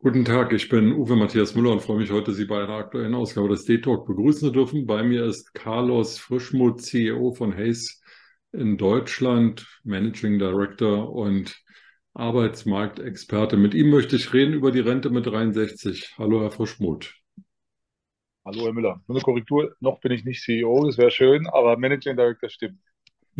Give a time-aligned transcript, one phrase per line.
[0.00, 3.16] Guten Tag, ich bin Uwe Matthias Müller und freue mich heute, Sie bei einer aktuellen
[3.16, 4.86] Ausgabe des D-Talk begrüßen zu dürfen.
[4.86, 8.00] Bei mir ist Carlos Frischmuth, CEO von Hayes
[8.52, 11.60] in Deutschland, Managing Director und
[12.14, 13.56] Arbeitsmarktexperte.
[13.56, 16.14] Mit ihm möchte ich reden über die Rente mit 63.
[16.16, 17.16] Hallo, Herr Frischmuth.
[18.44, 19.02] Hallo, Herr Müller.
[19.08, 22.78] Nur eine Korrektur, noch bin ich nicht CEO, das wäre schön, aber Managing Director stimmt.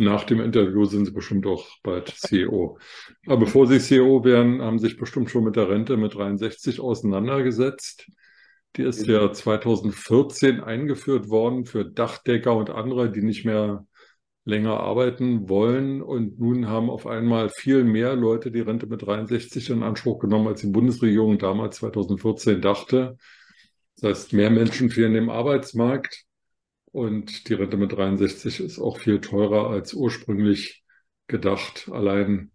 [0.01, 2.79] Nach dem Interview sind Sie bestimmt auch bald CEO.
[3.25, 6.79] Aber bevor Sie CEO werden, haben Sie sich bestimmt schon mit der Rente mit 63
[6.79, 8.09] auseinandergesetzt.
[8.77, 13.85] Die ist ja 2014 eingeführt worden für Dachdecker und andere, die nicht mehr
[14.45, 16.01] länger arbeiten wollen.
[16.01, 20.47] Und nun haben auf einmal viel mehr Leute die Rente mit 63 in Anspruch genommen,
[20.47, 23.17] als die Bundesregierung damals 2014 dachte.
[23.97, 26.28] Das heißt, mehr Menschen fehlen im Arbeitsmarkt.
[26.91, 30.83] Und die Rente mit 63 ist auch viel teurer als ursprünglich
[31.27, 31.89] gedacht.
[31.91, 32.51] Allein,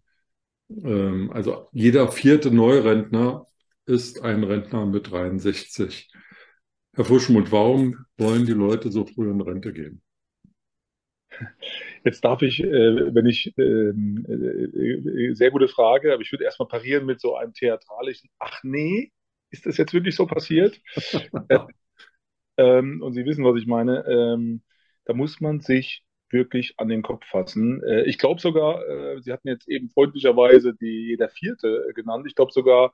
[0.69, 3.47] ähm, also jeder vierte Neurentner
[3.85, 6.11] ist ein Rentner mit 63.
[6.95, 10.01] Herr Fuschmuth, warum wollen die Leute so früh in Rente gehen?
[12.03, 16.67] Jetzt darf ich, äh, wenn ich, ähm, äh, sehr gute Frage, aber ich würde erstmal
[16.67, 19.11] parieren mit so einem theatralischen, ach nee,
[19.49, 20.79] ist das jetzt wirklich so passiert?
[22.57, 24.05] Ähm, und Sie wissen, was ich meine.
[24.07, 24.61] Ähm,
[25.05, 27.83] da muss man sich wirklich an den Kopf fassen.
[27.83, 32.25] Äh, ich glaube sogar, äh, Sie hatten jetzt eben freundlicherweise die, jeder Vierte genannt.
[32.27, 32.93] Ich glaube sogar,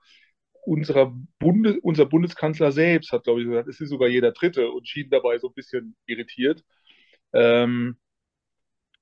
[0.66, 4.88] unserer Bundes, unser Bundeskanzler selbst hat, glaube ich, gesagt, es ist sogar jeder Dritte und
[4.88, 6.64] schien dabei so ein bisschen irritiert.
[7.34, 7.98] Ähm,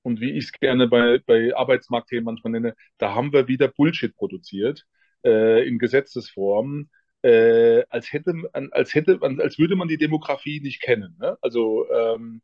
[0.01, 4.15] und wie ich es gerne bei, bei Arbeitsmarktthemen manchmal nenne, da haben wir wieder Bullshit
[4.15, 4.85] produziert
[5.25, 6.89] äh, in Gesetzesform
[7.21, 11.15] äh, als hätte als hätte als würde man die Demografie nicht kennen.
[11.19, 11.37] Ne?
[11.41, 12.41] Also ähm,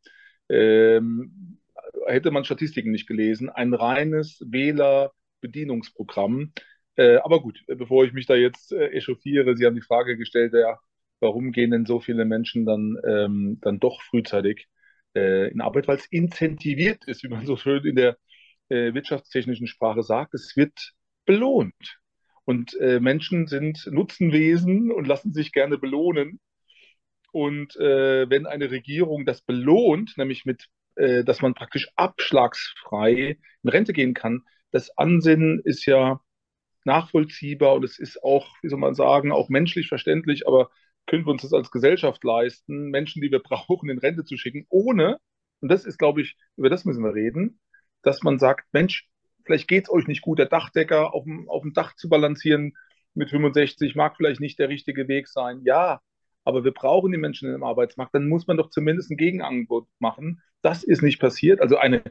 [0.50, 1.60] ähm,
[2.08, 6.54] hätte man Statistiken nicht gelesen, ein reines Wählerbedienungsprogramm.
[6.96, 10.54] Äh, aber gut, bevor ich mich da jetzt äh, echauffiere, Sie haben die Frage gestellt,
[10.54, 10.80] ja,
[11.20, 14.68] warum gehen denn so viele Menschen dann, ähm, dann doch frühzeitig
[15.16, 15.88] äh, in Arbeit?
[15.88, 18.18] Weil es incentiviert ist, wie man so schön in der
[18.70, 20.34] äh, wirtschaftstechnischen Sprache sagt.
[20.34, 20.94] Es wird
[21.26, 22.00] belohnt.
[22.46, 26.40] Und äh, Menschen sind Nutzenwesen und lassen sich gerne belohnen.
[27.32, 33.70] Und äh, wenn eine Regierung das belohnt, nämlich mit, äh, dass man praktisch abschlagsfrei in
[33.70, 36.22] Rente gehen kann, das Ansinnen ist ja
[36.86, 40.70] nachvollziehbar und es ist auch, wie soll man sagen, auch menschlich verständlich, aber
[41.08, 44.66] können wir uns das als Gesellschaft leisten, Menschen, die wir brauchen, in Rente zu schicken,
[44.70, 45.18] ohne,
[45.62, 47.60] und das ist, glaube ich, über das müssen wir reden,
[48.04, 49.08] dass man sagt, Mensch,
[49.46, 52.74] vielleicht geht es euch nicht gut, der Dachdecker auf dem, auf dem Dach zu balancieren
[53.16, 55.62] mit 65 mag vielleicht nicht der richtige Weg sein.
[55.64, 56.02] Ja,
[56.44, 58.14] aber wir brauchen die Menschen im Arbeitsmarkt.
[58.14, 60.42] Dann muss man doch zumindest ein Gegenangebot machen.
[60.62, 61.62] Das ist nicht passiert.
[61.62, 62.04] Also eine,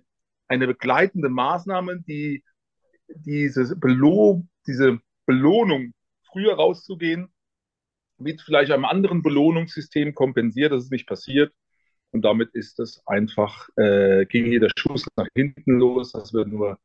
[0.48, 2.42] eine begleitende Maßnahme, die
[3.08, 5.92] diese, Belo diese Belohnung,
[6.24, 7.32] früher rauszugehen,
[8.18, 10.72] mit vielleicht einem anderen Belohnungssystem kompensiert.
[10.72, 11.52] Das ist nicht passiert.
[12.10, 16.12] Und damit ist es einfach, äh, ging jeder Schuss nach hinten los.
[16.12, 16.78] Das wird nur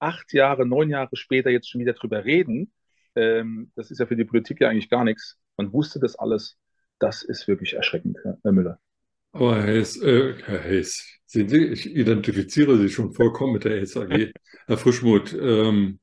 [0.00, 2.72] acht Jahre, neun Jahre später jetzt schon wieder drüber reden,
[3.16, 5.38] ähm, das ist ja für die Politik ja eigentlich gar nichts.
[5.56, 6.58] Man wusste das alles.
[6.98, 8.78] Das ist wirklich erschreckend, Herr Müller.
[9.32, 13.72] Aber Herr Hayes, äh, Herr Hayes, sehen Sie, ich identifiziere Sie schon vollkommen mit der
[13.72, 14.32] Hayes AG.
[14.66, 16.00] Herr Frischmuth, ähm,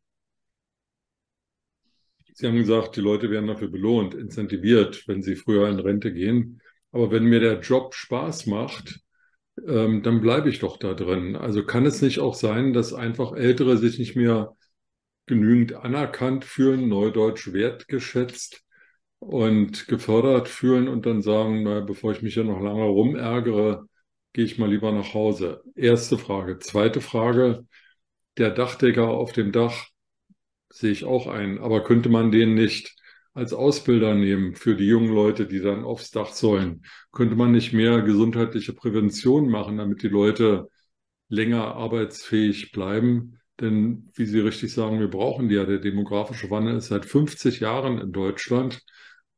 [2.33, 6.61] Sie haben gesagt, die Leute werden dafür belohnt, incentiviert, wenn sie früher in Rente gehen.
[6.91, 8.99] Aber wenn mir der Job Spaß macht,
[9.65, 11.35] ähm, dann bleibe ich doch da drin.
[11.35, 14.55] Also kann es nicht auch sein, dass einfach Ältere sich nicht mehr
[15.25, 18.63] genügend anerkannt fühlen, neudeutsch wertgeschätzt
[19.19, 23.87] und gefördert fühlen und dann sagen, naja, bevor ich mich ja noch lange rumärgere,
[24.33, 25.63] gehe ich mal lieber nach Hause.
[25.75, 26.59] Erste Frage.
[26.59, 27.65] Zweite Frage,
[28.37, 29.87] der Dachdecker auf dem Dach
[30.69, 32.96] sehe ich auch ein, aber könnte man den nicht
[33.37, 36.83] als Ausbilder nehmen für die jungen Leute, die dann aufs Dach sollen?
[37.11, 40.69] Könnte man nicht mehr gesundheitliche Prävention machen, damit die Leute
[41.29, 43.39] länger arbeitsfähig bleiben?
[43.59, 45.65] Denn, wie Sie richtig sagen, wir brauchen die ja.
[45.65, 48.81] Der demografische Wandel ist seit 50 Jahren in Deutschland.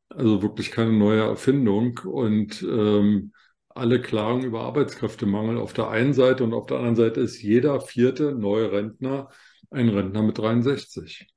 [0.08, 2.00] Also wirklich keine neue Erfindung.
[2.06, 3.34] Und ähm,
[3.68, 7.82] alle klagen über Arbeitskräftemangel auf der einen Seite und auf der anderen Seite ist jeder
[7.82, 9.30] vierte neue Rentner
[9.72, 11.28] ein Rentner mit 63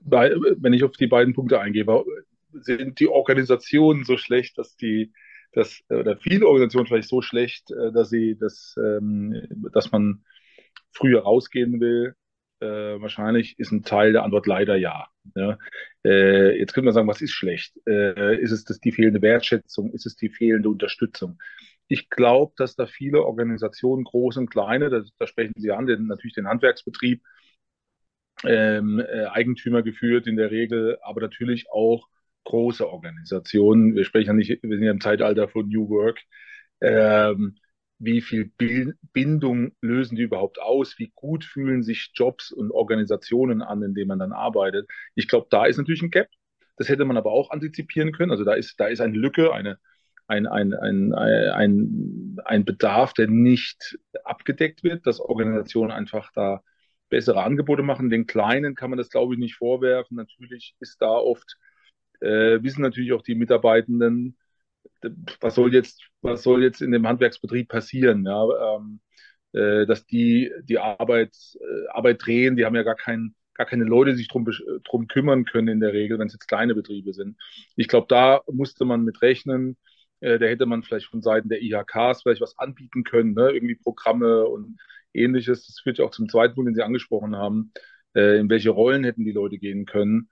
[0.00, 1.86] wenn ich auf die beiden Punkte eingehe,
[2.52, 5.12] sind die Organisationen so schlecht, dass die,
[5.52, 10.24] dass, oder viele Organisationen vielleicht so schlecht, äh, dass sie, dass, ähm, dass man
[10.92, 12.14] früher rausgehen will.
[12.60, 15.08] Äh, wahrscheinlich ist ein Teil der Antwort leider ja.
[16.04, 17.74] Äh, jetzt könnte man sagen, was ist schlecht?
[17.86, 19.92] Äh, ist es das die fehlende Wertschätzung?
[19.92, 21.38] Ist es die fehlende Unterstützung?
[21.88, 26.06] Ich glaube, dass da viele Organisationen, große und kleine, da, da sprechen Sie an, den,
[26.06, 27.22] natürlich den Handwerksbetrieb,
[28.44, 32.08] ähm, äh, Eigentümer geführt in der Regel, aber natürlich auch
[32.44, 33.94] große Organisationen.
[33.94, 36.20] Wir sprechen ja nicht, wir sind ja im Zeitalter von New Work.
[36.80, 37.56] Ähm,
[37.98, 38.50] wie viel
[39.12, 40.98] Bindung lösen die überhaupt aus?
[40.98, 44.88] Wie gut fühlen sich Jobs und Organisationen an, in denen man dann arbeitet?
[45.14, 46.28] Ich glaube, da ist natürlich ein Gap.
[46.76, 48.30] Das hätte man aber auch antizipieren können.
[48.30, 49.78] Also da ist, da ist eine Lücke, eine,
[50.28, 56.62] ein, ein, ein, ein, ein Bedarf, der nicht abgedeckt wird, dass Organisationen einfach da
[57.10, 58.10] bessere Angebote machen.
[58.10, 60.16] Den Kleinen kann man das, glaube ich, nicht vorwerfen.
[60.16, 61.56] Natürlich ist da oft,
[62.20, 64.36] äh, wissen natürlich auch die Mitarbeitenden,
[65.40, 69.00] was soll jetzt, was soll jetzt in dem Handwerksbetrieb passieren, ja, ähm,
[69.52, 73.84] äh, dass die die Arbeit, äh, Arbeit drehen, die haben ja gar keinen gar keine
[73.84, 74.46] Leute, die sich drum,
[74.84, 77.36] drum kümmern können in der Regel, wenn es jetzt kleine Betriebe sind.
[77.76, 79.76] Ich glaube, da musste man mit rechnen.
[80.20, 83.50] Äh, da hätte man vielleicht von Seiten der IHKs vielleicht was anbieten können, ne?
[83.50, 84.78] irgendwie Programme und
[85.14, 85.66] ähnliches.
[85.66, 87.72] Das führt ja auch zum zweiten Punkt, den Sie angesprochen haben.
[88.14, 90.30] Äh, in welche Rollen hätten die Leute gehen können?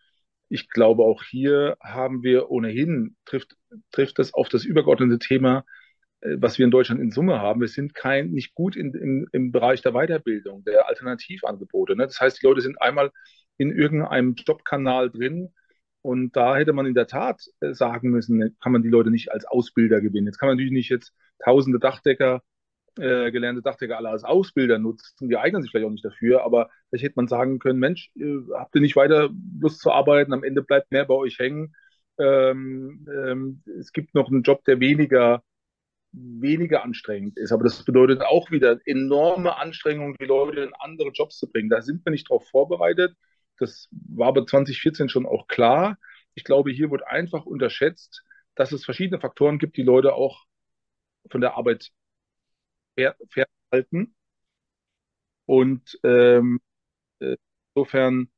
[0.48, 3.56] Ich glaube, auch hier haben wir ohnehin, trifft,
[3.92, 5.64] trifft das auf das übergeordnete Thema,
[6.20, 7.60] äh, was wir in Deutschland in Summe haben.
[7.60, 11.96] Wir sind kein, nicht gut in, im, im Bereich der Weiterbildung, der Alternativangebote.
[11.96, 12.06] Ne?
[12.06, 13.10] Das heißt, die Leute sind einmal
[13.58, 15.50] in irgendeinem Jobkanal drin,
[16.02, 19.32] und da hätte man in der Tat äh, sagen müssen, kann man die Leute nicht
[19.32, 20.26] als Ausbilder gewinnen.
[20.26, 21.12] Jetzt kann man natürlich nicht jetzt
[21.44, 22.42] tausende Dachdecker,
[22.98, 25.28] äh, gelernte Dachdecker alle als Ausbilder nutzen.
[25.28, 28.38] Die eignen sich vielleicht auch nicht dafür, aber vielleicht hätte man sagen können, Mensch, äh,
[28.54, 29.30] habt ihr nicht weiter
[29.60, 30.32] Lust zu arbeiten?
[30.32, 31.74] Am Ende bleibt mehr bei euch hängen.
[32.18, 35.42] Ähm, ähm, es gibt noch einen Job, der weniger
[36.12, 37.52] weniger anstrengend ist.
[37.52, 41.68] Aber das bedeutet auch wieder enorme Anstrengungen, die Leute in andere Jobs zu bringen.
[41.68, 43.14] Da sind wir nicht darauf vorbereitet.
[43.58, 45.98] Das war aber 2014 schon auch klar.
[46.34, 48.24] Ich glaube, hier wird einfach unterschätzt,
[48.54, 50.44] dass es verschiedene Faktoren gibt, die Leute auch
[51.30, 51.90] von der Arbeit
[52.98, 54.14] fernhalten.
[55.46, 56.60] Und ähm,
[57.20, 57.36] äh,
[57.74, 58.28] insofern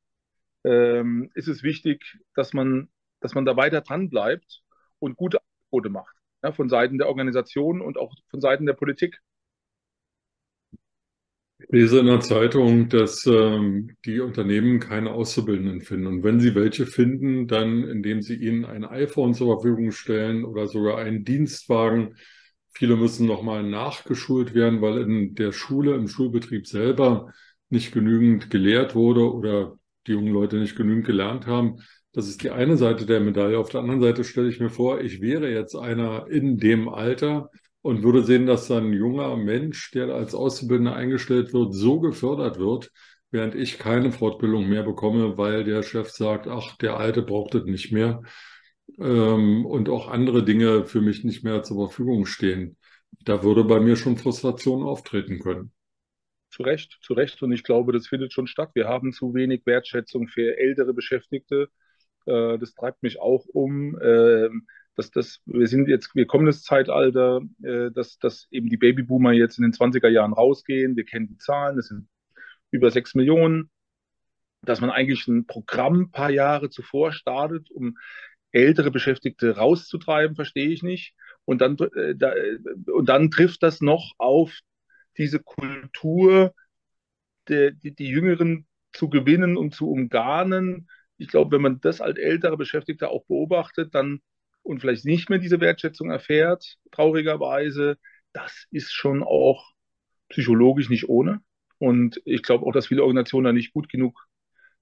[0.65, 2.89] ähm, ist es wichtig, dass man,
[3.21, 4.63] dass man da weiter dran bleibt
[4.99, 6.15] und gute Angebote macht.
[6.43, 9.21] Ja, von Seiten der Organisation und auch von Seiten der Politik.
[11.59, 16.07] Ich lese in der Zeitung, dass ähm, die Unternehmen keine Auszubildenden finden.
[16.07, 20.67] Und wenn sie welche finden, dann indem sie ihnen ein iPhone zur Verfügung stellen oder
[20.67, 22.17] sogar einen Dienstwagen.
[22.73, 27.33] Viele müssen nochmal nachgeschult werden, weil in der Schule, im Schulbetrieb selber
[27.69, 29.77] nicht genügend gelehrt wurde oder
[30.07, 31.77] die jungen Leute nicht genügend gelernt haben.
[32.13, 33.59] Das ist die eine Seite der Medaille.
[33.59, 37.51] Auf der anderen Seite stelle ich mir vor, ich wäre jetzt einer in dem Alter,
[37.83, 42.91] und würde sehen, dass ein junger Mensch, der als Auszubildender eingestellt wird, so gefördert wird,
[43.31, 47.65] während ich keine Fortbildung mehr bekomme, weil der Chef sagt, ach, der Alte braucht es
[47.65, 48.23] nicht mehr
[48.99, 52.77] ähm, und auch andere Dinge für mich nicht mehr zur Verfügung stehen.
[53.25, 55.73] Da würde bei mir schon Frustration auftreten können.
[56.51, 57.43] Zu Recht, zu Recht.
[57.43, 58.71] Und ich glaube, das findet schon statt.
[58.75, 61.69] Wir haben zu wenig Wertschätzung für ältere Beschäftigte.
[62.27, 63.99] Äh, das treibt mich auch um.
[64.03, 64.67] Ähm,
[64.97, 69.33] dass das, wir sind jetzt, wir kommen ins Zeitalter, äh, dass, dass eben die Babyboomer
[69.33, 70.97] jetzt in den 20er Jahren rausgehen.
[70.97, 72.09] Wir kennen die Zahlen, das sind
[72.71, 73.71] über sechs Millionen.
[74.63, 77.97] Dass man eigentlich ein Programm ein paar Jahre zuvor startet, um
[78.53, 81.15] ältere Beschäftigte rauszutreiben, verstehe ich nicht.
[81.45, 82.33] Und dann, äh, da,
[82.93, 84.59] und dann trifft das noch auf
[85.17, 86.55] diese Kultur,
[87.49, 90.89] der, die, die Jüngeren zu gewinnen und zu umgarnen.
[91.17, 94.21] Ich glaube, wenn man das als ältere Beschäftigte auch beobachtet, dann
[94.63, 97.97] und vielleicht nicht mehr diese Wertschätzung erfährt, traurigerweise,
[98.33, 99.73] das ist schon auch
[100.29, 101.41] psychologisch nicht ohne.
[101.79, 104.29] Und ich glaube auch, dass viele Organisationen da nicht gut genug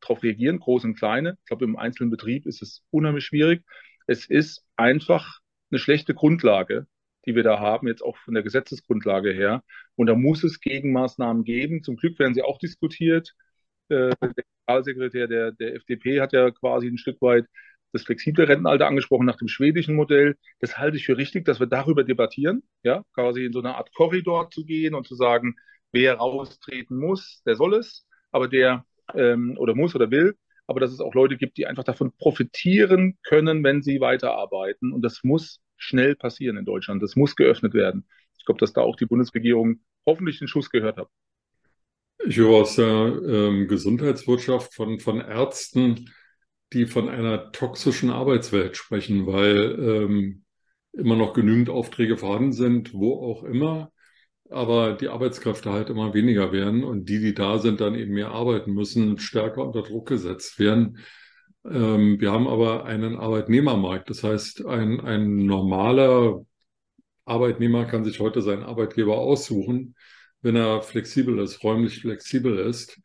[0.00, 1.36] darauf reagieren, große und kleine.
[1.40, 3.62] Ich glaube, im einzelnen Betrieb ist es unheimlich schwierig.
[4.06, 5.40] Es ist einfach
[5.70, 6.86] eine schlechte Grundlage,
[7.26, 9.62] die wir da haben, jetzt auch von der Gesetzesgrundlage her.
[9.96, 11.82] Und da muss es Gegenmaßnahmen geben.
[11.82, 13.34] Zum Glück werden sie auch diskutiert.
[13.88, 17.46] Äh, der Generalsekretär der, der FDP hat ja quasi ein Stück weit
[17.92, 20.36] das flexible Rentenalter angesprochen nach dem schwedischen Modell.
[20.60, 23.92] Das halte ich für richtig, dass wir darüber debattieren, ja, quasi in so eine Art
[23.94, 25.56] Korridor zu gehen und zu sagen,
[25.92, 28.84] wer raustreten muss, der soll es, aber der
[29.14, 30.36] ähm, oder muss oder will,
[30.66, 34.92] aber dass es auch Leute gibt, die einfach davon profitieren können, wenn sie weiterarbeiten.
[34.92, 37.02] Und das muss schnell passieren in Deutschland.
[37.02, 38.06] Das muss geöffnet werden.
[38.38, 41.08] Ich glaube, dass da auch die Bundesregierung hoffentlich den Schuss gehört hat.
[42.26, 46.10] Ich höre aus der ähm, Gesundheitswirtschaft von, von Ärzten,
[46.72, 50.44] die von einer toxischen Arbeitswelt sprechen, weil ähm,
[50.92, 53.92] immer noch genügend Aufträge vorhanden sind, wo auch immer,
[54.50, 58.30] aber die Arbeitskräfte halt immer weniger werden und die, die da sind, dann eben mehr
[58.30, 60.98] arbeiten müssen, stärker unter Druck gesetzt werden.
[61.64, 66.44] Ähm, wir haben aber einen Arbeitnehmermarkt, das heißt, ein, ein normaler
[67.24, 69.94] Arbeitnehmer kann sich heute seinen Arbeitgeber aussuchen,
[70.40, 72.98] wenn er flexibel ist, räumlich flexibel ist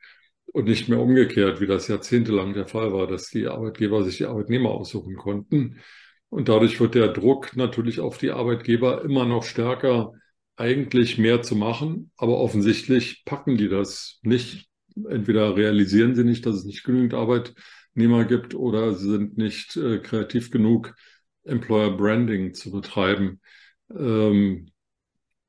[0.46, 4.26] und nicht mehr umgekehrt, wie das jahrzehntelang der Fall war, dass die Arbeitgeber sich die
[4.26, 5.82] Arbeitnehmer aussuchen konnten.
[6.30, 10.14] Und dadurch wird der Druck natürlich auf die Arbeitgeber immer noch stärker,
[10.56, 12.12] eigentlich mehr zu machen.
[12.18, 14.68] Aber offensichtlich packen die das nicht.
[15.10, 20.00] Entweder realisieren sie nicht, dass es nicht genügend Arbeitnehmer gibt, oder sie sind nicht äh,
[20.00, 20.96] kreativ genug,
[21.44, 23.42] Employer Branding zu betreiben.
[23.90, 24.68] Ähm,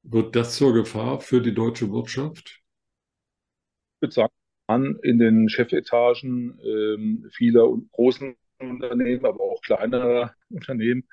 [0.03, 2.61] wird das zur Gefahr für die deutsche Wirtschaft?
[3.97, 4.33] Ich würde sagen,
[4.67, 11.07] an in den Chefetagen ähm, vieler großen Unternehmen, aber auch kleinerer Unternehmen,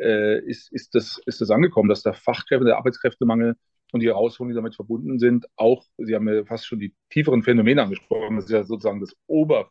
[0.00, 3.56] äh, ist, ist, das, ist das angekommen, dass der Fachkräfte, der Arbeitskräftemangel
[3.92, 7.42] und die Herausforderungen, die damit verbunden sind, auch, Sie haben ja fast schon die tieferen
[7.42, 9.70] Phänomene angesprochen, das ist ja sozusagen das Ober,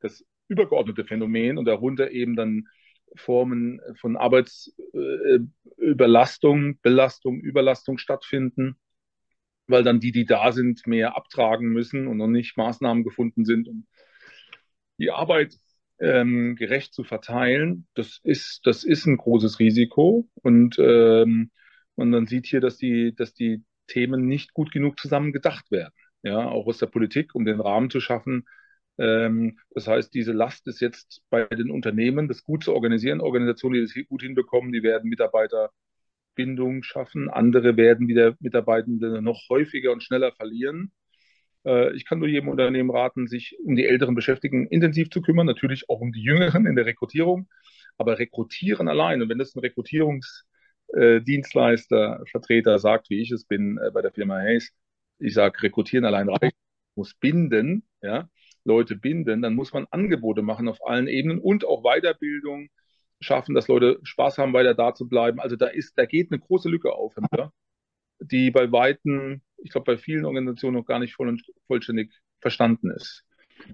[0.00, 2.68] das übergeordnete Phänomen und darunter eben dann
[3.14, 8.76] Formen von Arbeitsüberlastung, äh, Belastung, Überlastung stattfinden
[9.66, 13.68] weil dann die, die da sind, mehr abtragen müssen und noch nicht Maßnahmen gefunden sind,
[13.68, 13.86] um
[14.98, 15.58] die Arbeit
[15.98, 17.86] ähm, gerecht zu verteilen.
[17.94, 21.50] Das ist, das ist ein großes Risiko und ähm,
[21.96, 25.94] man dann sieht hier, dass die, dass die Themen nicht gut genug zusammen gedacht werden.
[26.22, 28.46] Ja, auch aus der Politik, um den Rahmen zu schaffen.
[28.98, 33.20] Ähm, das heißt, diese Last ist jetzt bei den Unternehmen, das gut zu organisieren.
[33.20, 35.70] Organisationen, die das gut hinbekommen, die werden Mitarbeiter
[36.34, 37.30] Bindung schaffen.
[37.30, 40.92] Andere werden wieder Mitarbeitende noch häufiger und schneller verlieren.
[41.66, 45.46] Äh, ich kann nur jedem Unternehmen raten, sich um die älteren Beschäftigten intensiv zu kümmern,
[45.46, 47.48] natürlich auch um die Jüngeren in der Rekrutierung.
[47.98, 54.02] Aber rekrutieren alleine, wenn das ein Rekrutierungsdienstleister, Vertreter sagt, wie ich es bin äh, bei
[54.02, 54.72] der Firma Hayes,
[55.18, 56.56] ich sage, rekrutieren allein reicht,
[56.94, 58.28] muss binden, ja,
[58.64, 62.68] Leute binden, dann muss man Angebote machen auf allen Ebenen und auch Weiterbildung,
[63.20, 65.40] schaffen, dass Leute Spaß haben, weiter da zu bleiben.
[65.40, 67.50] Also da ist, da geht eine große Lücke auf, ja,
[68.20, 72.90] die bei Weitem, ich glaube, bei vielen Organisationen noch gar nicht voll und vollständig verstanden
[72.90, 73.24] ist.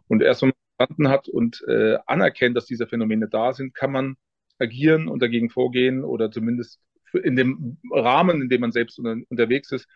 [0.09, 3.93] Und erst wenn man verstanden hat und äh, anerkennt, dass diese Phänomene da sind, kann
[3.93, 4.17] man
[4.59, 6.81] agieren und dagegen vorgehen oder zumindest
[7.13, 9.87] in dem Rahmen, in dem man selbst unter, unterwegs ist,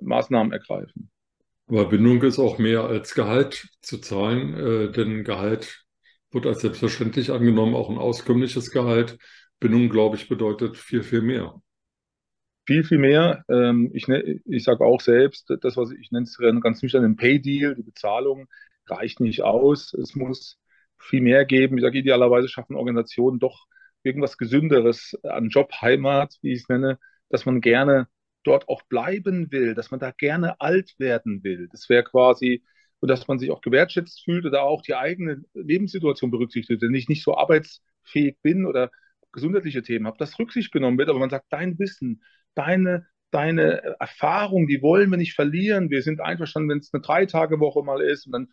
[0.00, 1.10] Maßnahmen ergreifen.
[1.66, 5.84] Aber Bindung ist auch mehr als Gehalt zu zahlen, äh, denn Gehalt
[6.32, 9.18] wird als selbstverständlich angenommen, auch ein auskömmliches Gehalt.
[9.60, 11.60] Bindung, glaube ich, bedeutet viel, viel mehr.
[12.70, 13.44] Viel, viel mehr.
[13.48, 17.16] Ähm, ich ne, ich sage auch selbst, das, was ich nenne es ganz nüchtern ein
[17.16, 18.46] Pay-Deal, die Bezahlung
[18.86, 19.92] reicht nicht aus.
[19.92, 20.56] Es muss
[20.96, 21.78] viel mehr geben.
[21.78, 23.66] Ich sage, idealerweise schaffen Organisationen doch
[24.04, 28.06] irgendwas Gesünderes an Jobheimat, wie ich es nenne, dass man gerne
[28.44, 31.66] dort auch bleiben will, dass man da gerne alt werden will.
[31.72, 32.62] Das wäre quasi
[33.00, 36.82] und dass man sich auch gewertschätzt fühlt oder auch die eigene Lebenssituation berücksichtigt.
[36.82, 38.92] Wenn ich nicht so arbeitsfähig bin oder
[39.32, 42.22] gesundheitliche Themen habe, dass Rücksicht genommen wird, aber man sagt, dein Wissen,
[42.54, 45.90] deine, deine Erfahrung, die wollen wir nicht verlieren.
[45.90, 48.48] Wir sind einverstanden, wenn es eine Drei-Tage-Woche mal ist und dann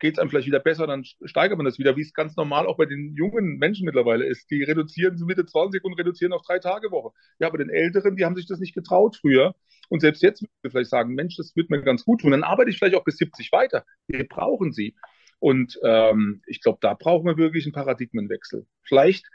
[0.00, 2.66] geht es einem vielleicht wieder besser, dann steigert man das wieder, wie es ganz normal
[2.66, 4.50] auch bei den jungen Menschen mittlerweile ist.
[4.50, 7.10] Die reduzieren zu Mitte 20 und reduzieren auf drei Tage Woche.
[7.38, 9.54] Ja, aber den Älteren, die haben sich das nicht getraut früher.
[9.88, 12.32] Und selbst jetzt müssen wir vielleicht sagen, Mensch, das wird mir ganz gut tun.
[12.32, 13.84] Dann arbeite ich vielleicht auch bis 70 weiter.
[14.06, 14.94] Wir brauchen sie.
[15.38, 18.66] Und ähm, ich glaube, da brauchen wir wirklich einen Paradigmenwechsel.
[18.82, 19.26] Vielleicht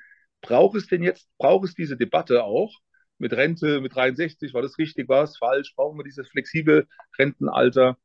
[0.42, 2.80] braucht es denn jetzt, braucht es diese Debatte auch
[3.20, 7.98] mit Rente, mit 63, war das richtig, war es falsch, brauchen wir dieses flexible Rentenalter?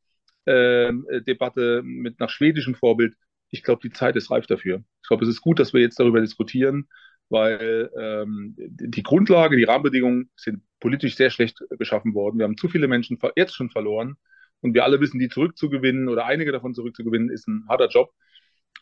[0.47, 3.14] Ähm, äh, mit nach schwedischem Vorbild.
[3.50, 4.85] Ich glaube, die Zeit ist reif dafür.
[5.02, 6.88] Ich glaube, es ist gut, dass wir jetzt darüber diskutieren,
[7.30, 12.38] weil ähm, die Grundlage, die Rahmenbedingungen sind politisch sehr schlecht geschaffen worden.
[12.38, 14.16] Wir haben zu viele Menschen jetzt schon verloren
[14.61, 18.12] und wir alle wissen, die zurückzugewinnen oder einige davon zurückzugewinnen, ist ein harter Job.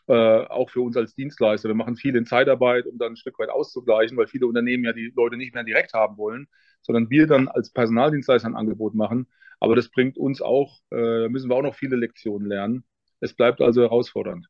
[0.07, 1.69] Äh, auch für uns als Dienstleister.
[1.69, 4.91] Wir machen viel in Zeitarbeit, um dann ein Stück weit auszugleichen, weil viele Unternehmen ja
[4.91, 6.47] die Leute nicht mehr direkt haben wollen,
[6.81, 9.27] sondern wir dann als Personaldienstleister ein Angebot machen.
[9.61, 12.83] Aber das bringt uns auch, äh, müssen wir auch noch viele Lektionen lernen.
[13.21, 14.47] Es bleibt also herausfordernd.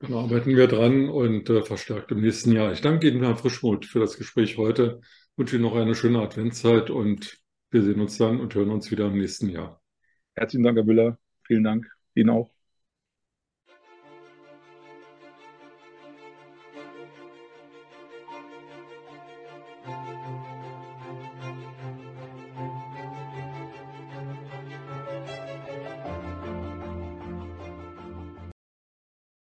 [0.00, 2.72] Da arbeiten wir dran und äh, verstärkt im nächsten Jahr.
[2.72, 5.00] Ich danke Ihnen, Herr Frischmuth, für das Gespräch heute.
[5.02, 7.38] Ich wünsche Ihnen noch eine schöne Adventszeit und
[7.70, 9.82] wir sehen uns dann und hören uns wieder im nächsten Jahr.
[10.34, 11.18] Herzlichen Dank, Herr Müller.
[11.46, 11.86] Vielen Dank.
[12.14, 12.59] Ihnen auch.